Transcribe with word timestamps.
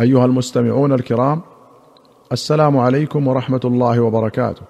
أيها 0.00 0.24
المستمعون 0.24 0.92
الكرام 0.92 1.40
السلام 2.32 2.78
عليكم 2.78 3.28
ورحمة 3.28 3.60
الله 3.64 4.00
وبركاته. 4.00 4.62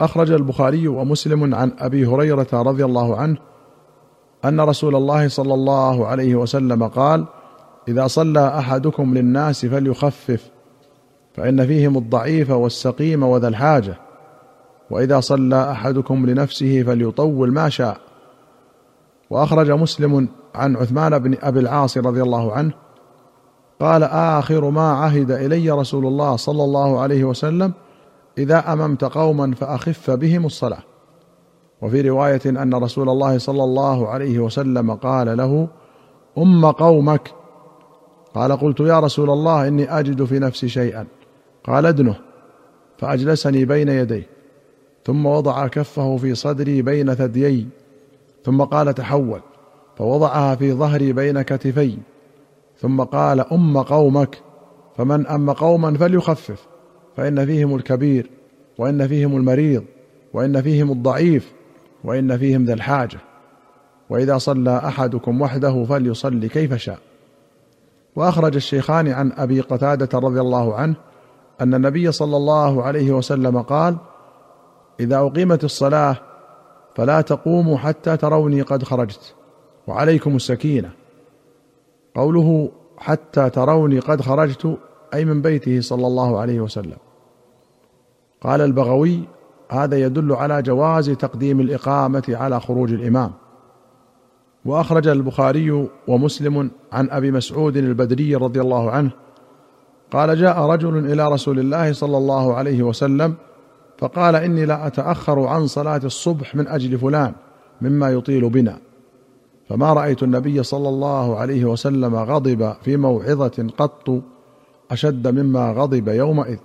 أخرج 0.00 0.30
البخاري 0.30 0.88
ومسلم 0.88 1.54
عن 1.54 1.72
أبي 1.78 2.06
هريرة 2.06 2.46
رضي 2.52 2.84
الله 2.84 3.16
عنه 3.16 3.36
أن 4.44 4.60
رسول 4.60 4.96
الله 4.96 5.28
صلى 5.28 5.54
الله 5.54 6.06
عليه 6.06 6.34
وسلم 6.34 6.88
قال 6.88 7.24
إذا 7.88 8.06
صلى 8.06 8.58
أحدكم 8.58 9.14
للناس 9.14 9.66
فليخفف 9.66 10.50
فإن 11.34 11.66
فيهم 11.66 11.98
الضعيف 11.98 12.50
والسقيم 12.50 13.22
وذا 13.22 13.48
الحاجة 13.48 13.96
وإذا 14.90 15.20
صلى 15.20 15.70
أحدكم 15.70 16.26
لنفسه 16.26 16.82
فليطول 16.82 17.52
ما 17.52 17.68
شاء. 17.68 17.96
وأخرج 19.30 19.70
مسلم 19.70 20.28
عن 20.54 20.76
عثمان 20.76 21.18
بن 21.18 21.36
أبي 21.42 21.60
العاص 21.60 21.98
رضي 21.98 22.22
الله 22.22 22.52
عنه 22.52 22.83
قال 23.80 24.02
آخر 24.02 24.70
ما 24.70 24.92
عهد 24.92 25.30
إلي 25.30 25.70
رسول 25.70 26.06
الله 26.06 26.36
صلى 26.36 26.64
الله 26.64 27.00
عليه 27.00 27.24
وسلم 27.24 27.72
إذا 28.38 28.72
أممت 28.72 29.04
قوما 29.04 29.54
فأخف 29.54 30.10
بهم 30.10 30.46
الصلاة. 30.46 30.82
وفي 31.82 32.00
رواية 32.08 32.40
أن 32.46 32.74
رسول 32.74 33.08
الله 33.08 33.38
صلى 33.38 33.64
الله 33.64 34.08
عليه 34.08 34.38
وسلم 34.38 34.94
قال 34.94 35.36
له 35.36 35.68
أم 36.38 36.66
قومك؟ 36.66 37.30
قال 38.34 38.56
قلت 38.56 38.80
يا 38.80 39.00
رسول 39.00 39.30
الله 39.30 39.68
إني 39.68 39.98
أجد 39.98 40.24
في 40.24 40.38
نفسي 40.38 40.68
شيئا. 40.68 41.06
قال 41.64 41.86
ادنه. 41.86 42.16
فأجلسني 42.98 43.64
بين 43.64 43.88
يديه. 43.88 44.26
ثم 45.04 45.26
وضع 45.26 45.66
كفه 45.66 46.16
في 46.16 46.34
صدري 46.34 46.82
بين 46.82 47.14
ثديي. 47.14 47.66
ثم 48.44 48.62
قال 48.62 48.94
تحول. 48.94 49.40
فوضعها 49.96 50.54
في 50.54 50.72
ظهري 50.72 51.12
بين 51.12 51.42
كتفي. 51.42 51.98
ثم 52.84 53.02
قال 53.02 53.40
أم 53.40 53.78
قومك 53.78 54.42
فمن 54.96 55.26
أم 55.26 55.50
قوما 55.50 55.98
فليخفف 55.98 56.66
فإن 57.16 57.46
فيهم 57.46 57.74
الكبير 57.74 58.30
وإن 58.78 59.08
فيهم 59.08 59.36
المريض 59.36 59.84
وإن 60.32 60.62
فيهم 60.62 60.92
الضعيف 60.92 61.52
وإن 62.04 62.36
فيهم 62.38 62.64
ذا 62.64 62.74
الحاجة. 62.74 63.18
وإذا 64.10 64.38
صلى 64.38 64.76
أحدكم 64.76 65.42
وحده 65.42 65.84
فليصلي 65.84 66.48
كيف 66.48 66.74
شاء. 66.74 66.98
وأخرج 68.16 68.54
الشيخان 68.54 69.08
عن 69.08 69.32
أبي 69.32 69.60
قتادة 69.60 70.18
رضي 70.18 70.40
الله 70.40 70.74
عنه 70.74 70.94
أن 71.60 71.74
النبي 71.74 72.12
صلى 72.12 72.36
الله 72.36 72.82
عليه 72.82 73.12
وسلم 73.12 73.62
قال 73.62 73.96
إذا 75.00 75.16
أقيمت 75.16 75.64
الصلاة 75.64 76.16
فلا 76.94 77.20
تقوموا 77.20 77.78
حتى 77.78 78.16
تروني 78.16 78.62
قد 78.62 78.82
خرجت 78.82 79.34
وعليكم 79.86 80.36
السكينة. 80.36 81.03
قوله 82.14 82.70
حتى 82.98 83.50
تروني 83.50 83.98
قد 83.98 84.20
خرجت 84.20 84.78
أي 85.14 85.24
من 85.24 85.42
بيته 85.42 85.80
صلى 85.80 86.06
الله 86.06 86.40
عليه 86.40 86.60
وسلم. 86.60 86.96
قال 88.40 88.60
البغوي 88.60 89.20
هذا 89.70 89.98
يدل 89.98 90.32
على 90.32 90.62
جواز 90.62 91.10
تقديم 91.10 91.60
الإقامة 91.60 92.22
على 92.28 92.60
خروج 92.60 92.92
الإمام. 92.92 93.32
وأخرج 94.64 95.08
البخاري 95.08 95.88
ومسلم 96.08 96.70
عن 96.92 97.10
أبي 97.10 97.30
مسعود 97.30 97.76
البدري 97.76 98.34
رضي 98.34 98.60
الله 98.60 98.90
عنه 98.90 99.10
قال 100.10 100.38
جاء 100.38 100.60
رجل 100.60 101.12
إلى 101.12 101.28
رسول 101.28 101.58
الله 101.58 101.92
صلى 101.92 102.16
الله 102.16 102.54
عليه 102.54 102.82
وسلم 102.82 103.34
فقال 103.98 104.36
إني 104.36 104.66
لا 104.66 104.86
أتأخر 104.86 105.46
عن 105.46 105.66
صلاة 105.66 106.00
الصبح 106.04 106.54
من 106.54 106.68
أجل 106.68 106.98
فلان 106.98 107.32
مما 107.80 108.10
يطيل 108.10 108.48
بنا. 108.48 108.78
فما 109.68 109.92
رأيت 109.92 110.22
النبي 110.22 110.62
صلى 110.62 110.88
الله 110.88 111.36
عليه 111.36 111.64
وسلم 111.64 112.14
غضب 112.16 112.72
في 112.82 112.96
موعظة 112.96 113.66
قط 113.78 114.22
أشد 114.90 115.28
مما 115.28 115.72
غضب 115.72 116.08
يومئذ. 116.08 116.58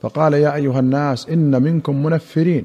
فقال 0.00 0.34
يا 0.34 0.54
أيها 0.54 0.78
الناس 0.78 1.28
إن 1.28 1.62
منكم 1.62 2.02
منفرين. 2.02 2.64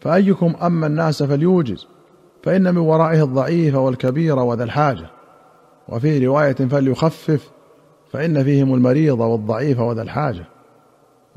فأيكم 0.00 0.54
أما 0.62 0.86
الناس 0.86 1.22
فليوجز 1.22 1.86
فإن 2.42 2.74
من 2.74 2.80
ورائه 2.80 3.24
الضعيف 3.24 3.74
والكبير 3.74 4.38
وذا 4.38 4.64
الحاجة. 4.64 5.10
وفي 5.88 6.26
رواية 6.26 6.54
فليخفف 6.54 7.50
فإن 8.12 8.44
فيهم 8.44 8.74
المريض 8.74 9.20
والضعيف 9.20 9.80
وذا 9.80 10.02
الحاجة. 10.02 10.44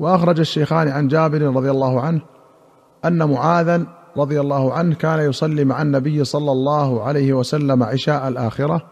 وأخرج 0.00 0.40
الشيخان 0.40 0.88
عن 0.88 1.08
جابر 1.08 1.42
رضي 1.42 1.70
الله 1.70 2.00
عنه 2.00 2.20
أن 3.04 3.30
معاذا 3.30 3.86
رضي 4.16 4.40
الله 4.40 4.72
عنه 4.72 4.94
كان 4.94 5.28
يصلي 5.28 5.64
مع 5.64 5.82
النبي 5.82 6.24
صلى 6.24 6.52
الله 6.52 7.02
عليه 7.02 7.32
وسلم 7.32 7.82
عشاء 7.82 8.28
الآخرة 8.28 8.82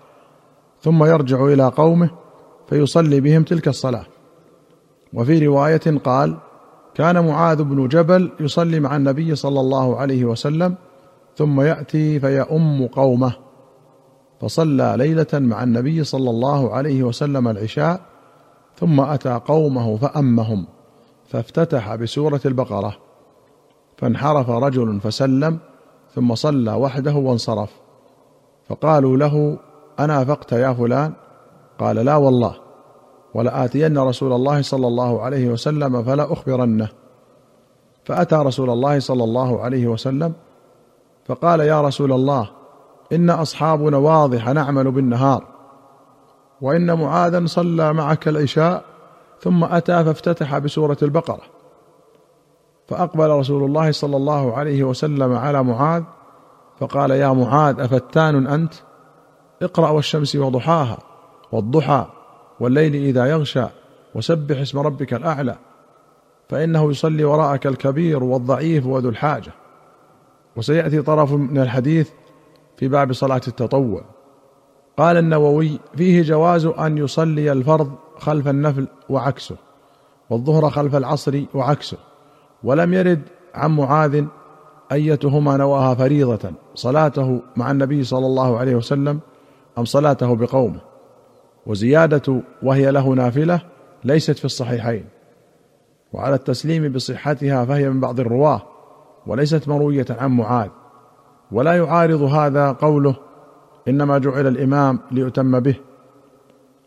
ثم 0.81 1.05
يرجع 1.05 1.45
إلى 1.45 1.69
قومه 1.69 2.11
فيصلي 2.69 3.21
بهم 3.21 3.43
تلك 3.43 3.69
الصلاة. 3.69 4.07
وفي 5.15 5.47
رواية 5.47 5.99
قال 6.05 6.37
كان 6.95 7.27
معاذ 7.27 7.63
بن 7.63 7.89
جبل 7.89 8.31
يصلي 8.41 8.81
مع 8.81 8.97
النبي 8.97 9.35
صلى 9.35 9.61
الله 9.61 9.97
عليه 9.97 10.25
وسلم 10.25 10.75
ثم 11.37 11.61
يأتي 11.61 12.21
فيؤم 12.21 12.87
قومه 12.87 13.33
فصلى 14.41 14.95
ليلة 14.99 15.27
مع 15.35 15.63
النبي 15.63 16.05
صلى 16.05 16.31
الله 16.31 16.75
عليه 16.75 17.03
وسلم 17.03 17.49
العشاء 17.49 18.01
ثم 18.81 19.01
أتى 19.01 19.41
قومه 19.47 19.97
فأمهم 19.97 20.67
فافتتح 21.29 21.95
بسورة 21.95 22.41
البقرة. 22.47 23.08
فانحرف 23.99 24.51
رجل 24.51 25.01
فسلم 25.01 25.59
ثم 26.15 26.35
صلى 26.35 26.73
وحده 26.73 27.15
وانصرف. 27.15 27.71
فقالوا 28.69 29.17
له 29.17 29.59
انافقت 30.01 30.53
يا 30.53 30.73
فلان؟ 30.73 31.13
قال 31.79 31.97
لا 31.97 32.17
والله 32.17 32.55
ولآتين 33.35 33.99
رسول 33.99 34.33
الله 34.33 34.63
صلى 34.63 34.87
الله 34.87 35.23
عليه 35.23 35.49
وسلم 35.49 36.03
فلا 36.03 36.33
أخبرنه. 36.33 36.89
فأتى 38.05 38.37
رسول 38.37 38.71
الله 38.71 38.99
صلى 38.99 39.25
الله 39.25 39.61
عليه 39.61 39.87
وسلم 39.87 40.33
فقال 41.27 41.61
يا 41.61 41.81
رسول 41.83 42.13
الله 42.13 42.51
إن 43.13 43.31
أصحابنا 43.31 43.97
واضح 43.97 44.49
نعمل 44.49 44.91
بالنهار 44.91 45.45
وإن 46.61 46.99
معاذا 46.99 47.47
صلى 47.47 47.93
معك 47.93 48.29
العشاء 48.29 48.85
ثم 49.41 49.65
أتى 49.65 50.05
فافتتح 50.05 50.59
بسورة 50.59 50.97
البقرة. 51.03 51.58
فأقبل 52.89 53.31
رسول 53.31 53.65
الله 53.65 53.91
صلى 53.91 54.17
الله 54.17 54.57
عليه 54.57 54.85
وسلم 54.85 55.33
على 55.33 55.63
معاذ 55.63 56.03
فقال 56.81 57.11
يا 57.11 57.33
معاذ 57.33 57.81
أفتان 57.81 58.47
أنت؟ 58.47 58.75
اقرأ 59.63 59.91
والشمس 59.91 60.37
وضحاها 60.37 60.99
والضحى 61.53 62.07
والليل 62.61 62.95
إذا 62.95 63.27
يغشى 63.27 63.67
وسبح 64.15 64.59
اسم 64.59 64.79
ربك 64.79 65.15
الأعلى 65.15 65.57
فإنه 66.49 66.91
يصلي 66.91 67.25
وراءك 67.25 67.67
الكبير 67.67 68.25
والضعيف 68.25 68.87
وذو 68.87 69.09
الحاجة. 69.09 69.53
وسيأتي 70.57 71.03
طرف 71.03 71.33
من 71.33 71.59
الحديث 71.59 72.11
في 72.77 72.89
باب 72.89 73.13
صلاة 73.13 73.41
التطوع. 73.49 74.03
قال 74.97 75.17
النووي 75.17 75.79
فيه 75.97 76.23
جواز 76.23 76.67
أن 76.67 76.99
يصلي 76.99 77.53
الفرض 77.53 77.93
خلف 78.19 78.49
النفل 78.49 78.89
وعكسه 79.09 79.57
والظهر 80.31 80.71
خلف 80.71 80.97
العصر 80.97 81.43
وعكسه. 81.55 82.08
ولم 82.65 82.95
يرد 82.95 83.23
عن 83.55 83.77
معاذ 83.77 84.25
أيتهما 84.93 85.57
نواها 85.57 85.95
فريضة 85.95 86.51
صلاته 86.75 87.41
مع 87.57 87.71
النبي 87.71 88.05
صلى 88.05 88.27
الله 88.27 88.59
عليه 88.59 88.75
وسلم 88.75 89.21
أم 89.79 89.85
صلاته 89.85 90.37
بقومه. 90.37 90.81
وزيادة 91.67 92.43
وهي 92.63 92.91
له 92.91 93.09
نافلة 93.09 93.61
ليست 94.05 94.39
في 94.39 94.45
الصحيحين. 94.45 95.05
وعلى 96.13 96.35
التسليم 96.35 96.93
بصحتها 96.93 97.65
فهي 97.65 97.91
من 97.91 98.01
بعض 98.01 98.21
الرواة 98.21 98.63
وليست 99.27 99.69
مروية 99.69 100.07
عن 100.11 100.31
معاذ. 100.31 100.69
ولا 101.53 101.77
يعارض 101.77 102.23
هذا 102.23 102.73
قوله 102.73 103.17
إنما 103.89 104.19
جعل 104.19 104.47
الإمام 104.47 105.01
ليؤتم 105.11 105.61
به 105.61 105.77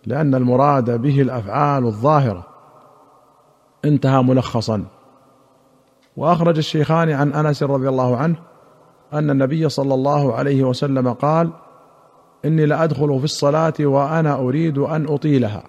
لأن 0.06 0.36
المراد 0.36 1.02
به 1.02 1.22
الأفعال 1.22 1.86
الظاهرة. 1.86 2.48
انتهى 3.86 4.24
ملخصا. 4.24 4.86
وأخرج 6.18 6.58
الشيخان 6.58 7.10
عن 7.10 7.34
أنس 7.34 7.64
رضي 7.64 7.90
الله 7.90 8.18
عنه 8.18 8.36
أن 9.14 9.30
النبي 9.30 9.70
صلى 9.70 9.94
الله 9.94 10.34
عليه 10.34 10.64
وسلم 10.64 11.14
قال 11.14 11.50
إني 12.46 12.66
لأدخل 12.66 13.20
في 13.20 13.26
الصلاة 13.26 13.74
وأنا 13.80 14.36
أريد 14.36 14.78
أن 14.78 15.06
أطيلها 15.08 15.64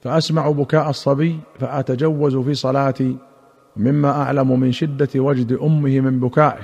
فأسمع 0.00 0.50
بكاء 0.50 0.90
الصبي 0.90 1.40
فأتجوز 1.58 2.36
في 2.36 2.54
صلاتي 2.54 3.16
مما 3.76 4.10
أعلم 4.10 4.60
من 4.60 4.72
شدة 4.72 5.08
وجد 5.16 5.52
أمه 5.52 6.00
من 6.00 6.20
بكائه. 6.20 6.62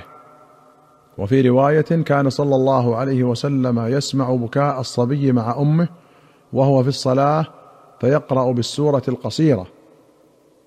وفي 1.17 1.41
رواية 1.41 1.81
كان 1.81 2.29
صلى 2.29 2.55
الله 2.55 2.95
عليه 2.95 3.23
وسلم 3.23 3.79
يسمع 3.79 4.35
بكاء 4.35 4.79
الصبي 4.79 5.31
مع 5.31 5.57
أمه 5.59 5.87
وهو 6.53 6.83
في 6.83 6.89
الصلاة 6.89 7.45
فيقرأ 7.99 8.51
بالسورة 8.51 9.03
القصيرة. 9.07 9.67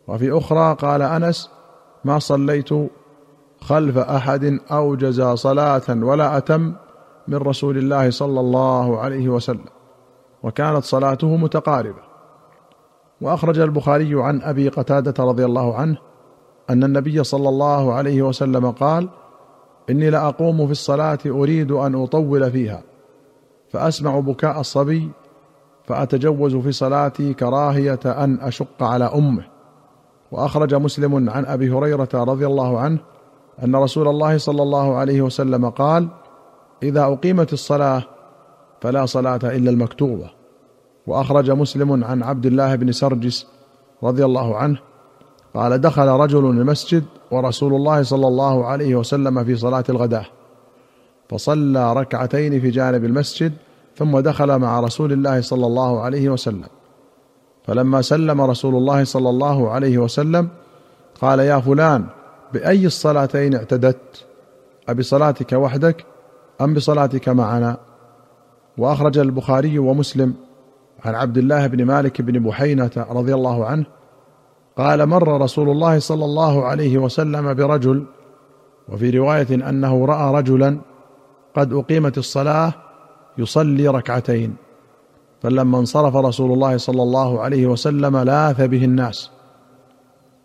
وفي 0.08 0.38
أخرى 0.38 0.74
قال 0.74 1.02
أنس 1.02 1.50
ما 2.04 2.18
صليت 2.18 2.68
خلف 3.60 3.98
أحد 3.98 4.58
اوجز 4.72 5.22
صلاة 5.22 5.82
ولا 5.88 6.36
أتم 6.36 6.74
من 7.28 7.36
رسول 7.36 7.78
الله 7.78 8.10
صلى 8.10 8.40
الله 8.40 9.00
عليه 9.00 9.28
وسلم 9.28 9.64
وكانت 10.42 10.84
صلاته 10.84 11.36
متقاربة. 11.36 12.10
وأخرج 13.20 13.58
البخاري 13.58 14.22
عن 14.22 14.42
أبي 14.42 14.68
قتادة 14.68 15.24
رضي 15.24 15.44
الله 15.44 15.76
عنه 15.76 15.96
أن 16.70 16.84
النبي 16.84 17.24
صلى 17.24 17.48
الله 17.48 17.92
عليه 17.92 18.22
وسلم 18.22 18.70
قال 18.70 19.08
إني 19.90 20.10
لاقوم 20.10 20.66
في 20.66 20.72
الصلاة 20.72 21.18
أريد 21.26 21.72
أن 21.72 21.94
أطول 21.94 22.50
فيها 22.50 22.82
فأسمع 23.70 24.20
بكاء 24.20 24.60
الصبي 24.60 25.10
فأتجوز 25.84 26.56
في 26.56 26.72
صلاتي 26.72 27.34
كراهية 27.34 28.00
أن 28.06 28.38
أشق 28.40 28.82
على 28.82 29.04
أمه. 29.04 29.44
وأخرج 30.32 30.74
مسلم 30.74 31.30
عن 31.30 31.46
أبي 31.46 31.70
هريرة 31.70 32.08
رضي 32.14 32.46
الله 32.46 32.80
عنه 32.80 32.98
أن 33.64 33.76
رسول 33.76 34.08
الله 34.08 34.38
صلى 34.38 34.62
الله 34.62 34.96
عليه 34.96 35.22
وسلم 35.22 35.68
قال 35.70 36.08
إذا 36.82 37.04
أقيمت 37.04 37.52
الصلاة 37.52 38.02
فلا 38.80 39.06
صلاة 39.06 39.40
إلا 39.44 39.70
المكتوبة. 39.70 40.30
وأخرج 41.06 41.50
مسلم 41.50 42.04
عن 42.04 42.22
عبد 42.22 42.46
الله 42.46 42.74
بن 42.74 42.92
سرجس 42.92 43.46
رضي 44.02 44.24
الله 44.24 44.56
عنه 44.56 44.78
قال 45.54 45.80
دخل 45.80 46.06
رجل 46.06 46.44
المسجد 46.44 47.04
ورسول 47.30 47.74
الله 47.74 48.02
صلى 48.02 48.28
الله 48.28 48.66
عليه 48.66 48.94
وسلم 48.94 49.44
في 49.44 49.56
صلاة 49.56 49.84
الغداة 49.88 50.26
فصلى 51.28 51.92
ركعتين 51.92 52.60
في 52.60 52.70
جانب 52.70 53.04
المسجد 53.04 53.52
ثم 53.96 54.18
دخل 54.18 54.58
مع 54.58 54.80
رسول 54.80 55.12
الله 55.12 55.40
صلى 55.40 55.66
الله 55.66 56.00
عليه 56.00 56.28
وسلم. 56.28 56.79
فلما 57.66 58.02
سلم 58.02 58.40
رسول 58.40 58.74
الله 58.74 59.04
صلى 59.04 59.30
الله 59.30 59.70
عليه 59.70 59.98
وسلم 59.98 60.48
قال 61.20 61.38
يا 61.38 61.60
فلان 61.60 62.06
بأي 62.52 62.86
الصلاتين 62.86 63.54
اعتدت؟ 63.54 64.24
ابصلاتك 64.88 65.52
وحدك 65.52 66.04
أم 66.60 66.74
بصلاتك 66.74 67.28
معنا؟ 67.28 67.76
وأخرج 68.78 69.18
البخاري 69.18 69.78
ومسلم 69.78 70.34
عن 71.04 71.14
عبد 71.14 71.38
الله 71.38 71.66
بن 71.66 71.84
مالك 71.84 72.22
بن 72.22 72.42
بحينة 72.42 72.90
رضي 73.10 73.34
الله 73.34 73.66
عنه 73.66 73.84
قال 74.76 75.06
مر 75.06 75.40
رسول 75.40 75.70
الله 75.70 75.98
صلى 75.98 76.24
الله 76.24 76.64
عليه 76.64 76.98
وسلم 76.98 77.54
برجل 77.54 78.04
وفي 78.88 79.10
رواية 79.10 79.68
أنه 79.68 80.04
رأى 80.04 80.34
رجلا 80.34 80.78
قد 81.54 81.72
أقيمت 81.72 82.18
الصلاة 82.18 82.72
يصلي 83.38 83.88
ركعتين. 83.88 84.56
فلما 85.42 85.78
انصرف 85.78 86.16
رسول 86.16 86.52
الله 86.52 86.76
صلى 86.76 87.02
الله 87.02 87.40
عليه 87.40 87.66
وسلم 87.66 88.16
لاث 88.16 88.60
به 88.60 88.84
الناس. 88.84 89.30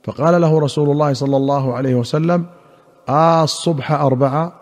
فقال 0.03 0.41
له 0.41 0.59
رسول 0.59 0.89
الله 0.89 1.13
صلى 1.13 1.37
الله 1.37 1.73
عليه 1.73 1.95
وسلم 1.95 2.45
آه 3.09 3.43
الصبح 3.43 3.91
أربعة 3.91 4.53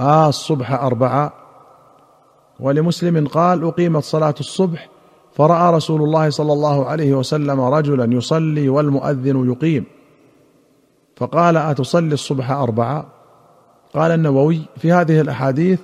آه 0.00 0.28
الصبح 0.28 0.72
أربعة. 0.72 1.32
ولمسلم 2.60 3.26
قال 3.26 3.64
أقيمت 3.64 4.02
صلاة 4.02 4.34
الصبح. 4.40 4.88
فرأى 5.32 5.72
رسول 5.74 6.02
الله 6.02 6.30
صلى 6.30 6.52
الله 6.52 6.86
عليه 6.86 7.14
وسلم 7.14 7.60
رجلا 7.60 8.14
يصلي 8.14 8.68
والمؤذن 8.68 9.50
يقيم. 9.50 9.84
فقال 11.16 11.56
أتصلي 11.56 12.14
الصبح 12.14 12.50
أربعة؟ 12.50 13.06
قال 13.94 14.10
النووي 14.10 14.60
في 14.76 14.92
هذه 14.92 15.20
الأحاديث 15.20 15.80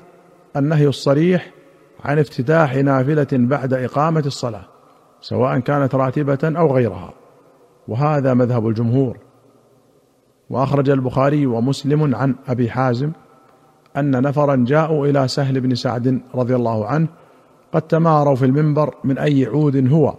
النهي 0.56 0.86
الصريح 0.86 1.50
عن 2.04 2.18
افتتاح 2.18 2.74
نافلة 2.76 3.26
بعد 3.32 3.74
إقامة 3.74 4.22
الصلاة 4.26 4.64
سواء 5.20 5.58
كانت 5.58 5.94
راتبة 5.94 6.38
أو 6.58 6.74
غيرها. 6.74 7.12
وهذا 7.88 8.34
مذهب 8.34 8.68
الجمهور. 8.68 9.16
وأخرج 10.50 10.90
البخاري 10.90 11.46
ومسلم 11.46 12.14
عن 12.14 12.34
أبي 12.48 12.70
حازم 12.70 13.12
أن 13.96 14.22
نفرا 14.22 14.64
جاءوا 14.68 15.06
إلى 15.06 15.28
سهل 15.28 15.60
بن 15.60 15.74
سعد 15.74 16.20
رضي 16.34 16.56
الله 16.56 16.86
عنه 16.86 17.08
قد 17.72 17.82
تماروا 17.82 18.34
في 18.34 18.44
المنبر 18.44 18.94
من 19.04 19.18
أي 19.18 19.46
عود 19.46 19.92
هو. 19.92 20.14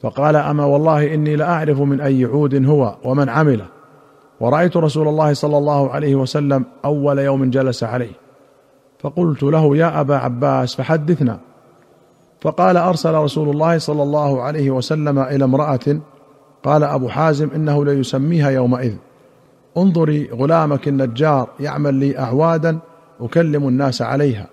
فقال 0.00 0.36
أما 0.36 0.64
والله 0.64 1.14
إني 1.14 1.36
لاعرف 1.36 1.80
من 1.80 2.00
أي 2.00 2.24
عود 2.24 2.66
هو 2.66 2.96
ومن 3.04 3.28
عمله. 3.28 3.66
ورأيت 4.40 4.76
رسول 4.76 5.08
الله 5.08 5.32
صلى 5.32 5.58
الله 5.58 5.90
عليه 5.90 6.14
وسلم 6.14 6.64
أول 6.84 7.18
يوم 7.18 7.50
جلس 7.50 7.84
عليه. 7.84 8.27
فقلت 8.98 9.42
له 9.42 9.76
يا 9.76 10.00
أبا 10.00 10.16
عباس 10.16 10.74
فحدثنا. 10.74 11.38
فقال 12.40 12.76
أرسل 12.76 13.14
رسول 13.14 13.50
الله 13.50 13.78
صلى 13.78 14.02
الله 14.02 14.42
عليه 14.42 14.70
وسلم 14.70 15.18
إلى 15.18 15.44
امرأة 15.44 16.00
قال 16.64 16.84
أبو 16.84 17.08
حازم 17.08 17.50
إنه 17.54 17.84
ليسميها 17.84 18.50
يومئذ. 18.50 18.94
انظري 19.76 20.30
غلامك 20.32 20.88
النجار 20.88 21.48
يعمل 21.60 21.94
لي 21.94 22.18
أعوادا 22.18 22.78
أكلم 23.20 23.68
الناس 23.68 24.02
عليها. 24.02 24.46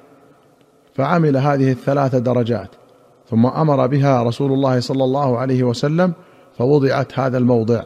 فعمل 0.95 1.37
هذه 1.37 1.71
الثلاث 1.71 2.15
درجات 2.15 2.69
ثم 3.29 3.45
أمر 3.45 3.87
بها 3.87 4.23
رسول 4.23 4.51
الله 4.51 4.79
صلى 4.79 5.03
الله 5.03 5.37
عليه 5.37 5.63
وسلم 5.63 6.13
فوضعت 6.57 7.19
هذا 7.19 7.37
الموضع 7.37 7.83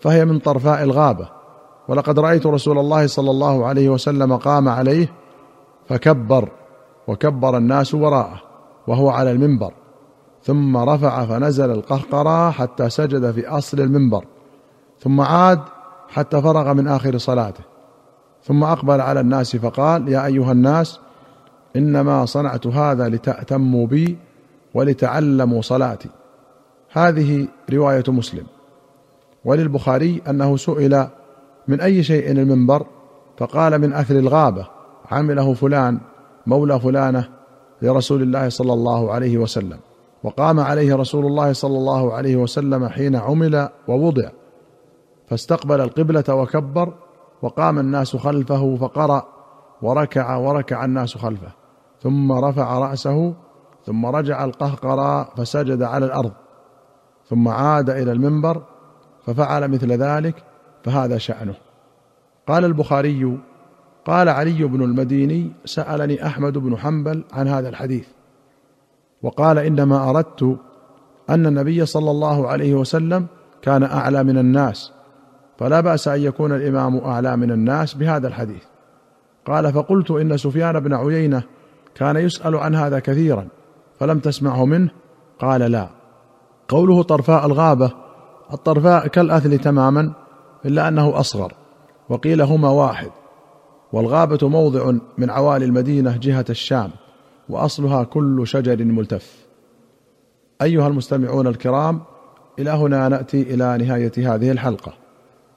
فهي 0.00 0.24
من 0.24 0.38
طرفاء 0.38 0.82
الغابة. 0.82 1.28
ولقد 1.88 2.18
رأيت 2.18 2.46
رسول 2.46 2.78
الله 2.78 3.06
صلى 3.06 3.30
الله 3.30 3.66
عليه 3.66 3.88
وسلم 3.88 4.36
قام 4.36 4.68
عليه 4.68 5.12
فكبر 5.90 6.48
وكبر 7.08 7.56
الناس 7.56 7.94
وراءه 7.94 8.42
وهو 8.86 9.10
على 9.10 9.30
المنبر 9.30 9.72
ثم 10.42 10.76
رفع 10.76 11.24
فنزل 11.24 11.70
القهقرى 11.70 12.52
حتى 12.52 12.90
سجد 12.90 13.30
في 13.30 13.48
أصل 13.48 13.80
المنبر 13.80 14.24
ثم 15.00 15.20
عاد 15.20 15.60
حتى 16.08 16.42
فرغ 16.42 16.72
من 16.72 16.88
آخر 16.88 17.18
صلاته 17.18 17.64
ثم 18.42 18.64
أقبل 18.64 19.00
على 19.00 19.20
الناس 19.20 19.56
فقال 19.56 20.08
يا 20.08 20.26
أيها 20.26 20.52
الناس 20.52 21.00
إنما 21.76 22.24
صنعت 22.24 22.66
هذا 22.66 23.08
لتأتموا 23.08 23.86
بي 23.86 24.18
ولتعلموا 24.74 25.62
صلاتي. 25.62 26.08
هذه 26.92 27.48
رواية 27.72 28.04
مسلم. 28.08 28.46
وللبخاري 29.44 30.22
أنه 30.28 30.56
سئل 30.56 31.06
من 31.68 31.80
أي 31.80 32.02
شيء 32.02 32.30
المنبر؟ 32.30 32.86
فقال 33.38 33.78
من 33.78 33.92
اثر 33.92 34.18
الغابة. 34.18 34.79
عمله 35.10 35.54
فلان 35.54 36.00
مولى 36.46 36.80
فلانة 36.80 37.28
لرسول 37.82 38.22
الله 38.22 38.48
صلى 38.48 38.72
الله 38.72 39.12
عليه 39.12 39.38
وسلم. 39.38 39.78
وقام 40.22 40.60
عليه 40.60 40.96
رسول 40.96 41.26
الله 41.26 41.52
صلى 41.52 41.76
الله 41.76 42.14
عليه 42.14 42.36
وسلم 42.36 42.88
حين 42.88 43.16
عمل 43.16 43.68
ووضع. 43.88 44.30
فاستقبل 45.28 45.80
القبلة 45.80 46.24
وكبر 46.34 46.94
وقام 47.42 47.78
الناس 47.78 48.16
خلفه 48.16 48.76
فقرأ 48.76 49.22
وركع 49.82 50.36
وركع 50.36 50.84
الناس 50.84 51.16
خلفه. 51.16 51.52
ثم 52.00 52.32
رفع 52.32 52.78
رأسه 52.78 53.34
ثم 53.86 54.06
رجع 54.06 54.44
القهقرى 54.44 55.28
فسجد 55.36 55.82
على 55.82 56.06
الأرض. 56.06 56.32
ثم 57.28 57.48
عاد 57.48 57.90
إلى 57.90 58.12
المنبر 58.12 58.62
ففعل 59.26 59.68
مثل 59.68 59.92
ذلك 59.92 60.34
فهذا 60.84 61.18
شأنه. 61.18 61.54
قال 62.48 62.64
البخاري 62.64 63.38
قال 64.06 64.28
علي 64.28 64.64
بن 64.64 64.82
المديني 64.82 65.52
سألني 65.64 66.26
أحمد 66.26 66.58
بن 66.58 66.76
حنبل 66.76 67.24
عن 67.32 67.48
هذا 67.48 67.68
الحديث 67.68 68.06
وقال 69.22 69.58
إنما 69.58 70.10
أردت 70.10 70.56
أن 71.30 71.46
النبي 71.46 71.86
صلى 71.86 72.10
الله 72.10 72.48
عليه 72.48 72.74
وسلم 72.74 73.26
كان 73.62 73.82
أعلى 73.82 74.24
من 74.24 74.38
الناس 74.38 74.92
فلا 75.58 75.80
بأس 75.80 76.08
أن 76.08 76.20
يكون 76.20 76.52
الإمام 76.52 76.98
أعلى 76.98 77.36
من 77.36 77.50
الناس 77.50 77.94
بهذا 77.94 78.28
الحديث. 78.28 78.62
قال 79.46 79.72
فقلت 79.72 80.10
إن 80.10 80.36
سفيان 80.36 80.80
بن 80.80 80.94
عيينة 80.94 81.42
كان 81.94 82.16
يسأل 82.16 82.56
عن 82.56 82.74
هذا 82.74 82.98
كثيرا 82.98 83.48
فلم 83.98 84.18
تسمعه 84.18 84.64
منه؟ 84.64 84.90
قال 85.40 85.60
لا. 85.60 85.88
قوله 86.68 87.02
طرفاء 87.02 87.46
الغابة 87.46 87.90
الطرفاء 88.52 89.06
كالأثل 89.06 89.58
تماما 89.58 90.12
إلا 90.64 90.88
أنه 90.88 91.20
أصغر 91.20 91.52
وقيل 92.08 92.42
هما 92.42 92.70
واحد. 92.70 93.10
والغابة 93.92 94.48
موضع 94.48 94.92
من 95.18 95.30
عوالي 95.30 95.64
المدينة 95.64 96.16
جهة 96.16 96.44
الشام 96.50 96.90
وأصلها 97.48 98.04
كل 98.04 98.42
شجر 98.46 98.84
ملتف. 98.84 99.46
أيها 100.62 100.88
المستمعون 100.88 101.46
الكرام 101.46 102.00
إلى 102.58 102.70
هنا 102.70 103.08
نأتي 103.08 103.42
إلى 103.42 103.78
نهاية 103.78 104.34
هذه 104.34 104.50
الحلقة. 104.50 104.92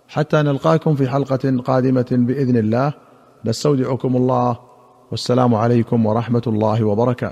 حتى 0.07 0.37
نلقاكم 0.37 0.95
في 0.95 1.09
حلقة 1.09 1.57
قادمة 1.65 2.05
بإذن 2.11 2.57
الله 2.57 2.93
نستودعكم 3.45 4.15
الله 4.15 4.59
والسلام 5.11 5.55
عليكم 5.55 6.05
ورحمة 6.05 6.41
الله 6.47 6.83
وبركاته. 6.83 7.31